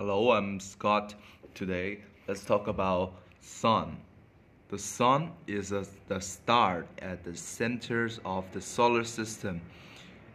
Hello, 0.00 0.30
I'm 0.30 0.60
Scott. 0.60 1.16
Today, 1.54 1.98
let's 2.28 2.44
talk 2.44 2.68
about 2.68 3.14
sun. 3.40 3.96
The 4.68 4.78
sun 4.78 5.32
is 5.48 5.72
a, 5.72 5.84
the 6.06 6.20
star 6.20 6.86
at 7.00 7.24
the 7.24 7.36
center 7.36 8.08
of 8.24 8.44
the 8.52 8.60
solar 8.60 9.02
system. 9.02 9.60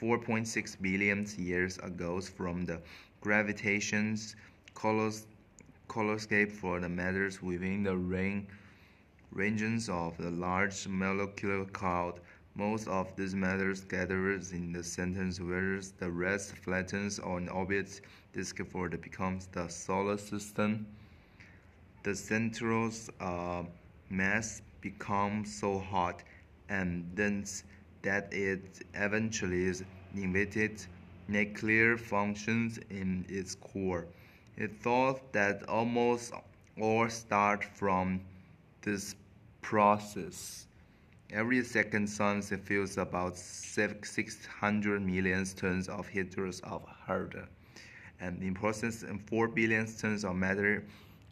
4.6 0.00 0.80
billion 0.80 1.26
years 1.36 1.76
ago 1.78 2.22
from 2.22 2.64
the 2.64 2.80
gravitation's 3.20 4.34
colors 4.74 5.26
coloscape 5.88 6.52
for 6.52 6.80
the 6.80 6.88
matters 6.88 7.42
within 7.42 7.82
the 7.82 7.96
ring 7.96 8.46
regions 9.30 9.90
of 9.90 10.16
the 10.16 10.30
large 10.30 10.88
molecular 10.88 11.66
cloud. 11.66 12.20
Most 12.58 12.88
of 12.88 13.16
these 13.16 13.34
matters 13.34 13.80
gathers 13.84 14.52
in 14.52 14.72
the 14.72 14.84
center, 14.84 15.30
whereas 15.42 15.92
the 15.92 16.10
rest 16.10 16.54
flattens 16.56 17.18
on 17.18 17.48
orbits 17.48 18.02
for 18.70 18.90
the 18.90 18.98
becomes 18.98 19.46
the 19.46 19.68
solar 19.68 20.18
system 20.18 20.86
the 22.02 22.14
central 22.14 22.90
uh, 23.20 23.62
mass 24.10 24.62
becomes 24.80 25.54
so 25.54 25.78
hot 25.78 26.22
and 26.68 27.14
dense 27.14 27.64
that 28.02 28.32
it 28.32 28.82
eventually 28.94 29.72
inhibited 30.14 30.86
nuclear 31.28 31.96
functions 31.98 32.78
in 32.90 33.26
its 33.28 33.54
core. 33.56 34.06
It 34.56 34.80
thought 34.80 35.32
that 35.32 35.68
almost 35.68 36.32
all 36.80 37.08
start 37.10 37.64
from 37.64 38.20
this 38.82 39.14
process. 39.60 40.67
Every 41.30 41.62
second 41.62 42.08
sun 42.08 42.40
fills 42.40 42.96
about 42.96 43.36
600 43.36 45.02
million 45.02 45.44
tons 45.44 45.86
of 45.86 46.08
hydrogen 46.08 46.60
of 46.60 46.82
hydrogen, 46.86 47.46
and 48.18 48.42
in 48.42 48.54
process 48.54 49.04
4 49.26 49.48
billion 49.48 49.86
tons 49.94 50.24
of 50.24 50.36
matter 50.36 50.84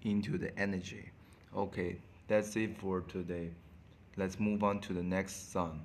into 0.02 0.36
the 0.36 0.56
energy. 0.58 1.08
Okay, 1.56 1.96
that's 2.28 2.56
it 2.56 2.76
for 2.76 3.00
today. 3.00 3.48
Let's 4.18 4.38
move 4.38 4.62
on 4.62 4.80
to 4.80 4.92
the 4.92 5.02
next 5.02 5.50
sun. 5.50 5.80